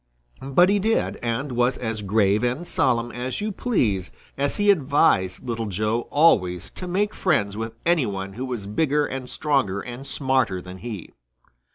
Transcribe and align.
But 0.41 0.69
he 0.69 0.79
did 0.79 1.17
and 1.17 1.51
was 1.51 1.77
as 1.77 2.01
grave 2.01 2.43
and 2.43 2.65
solemn 2.65 3.11
as 3.11 3.39
you 3.39 3.51
please 3.51 4.09
as 4.35 4.55
he 4.55 4.71
advised 4.71 5.43
Little 5.47 5.67
Joe 5.67 6.07
always 6.09 6.71
to 6.71 6.87
make 6.87 7.13
friends 7.13 7.55
with 7.55 7.75
any 7.85 8.07
one 8.07 8.33
who 8.33 8.45
was 8.45 8.65
bigger 8.65 9.05
and 9.05 9.29
stronger 9.29 9.79
and 9.79 10.07
smarter 10.07 10.59
than 10.59 10.79
he. 10.79 11.11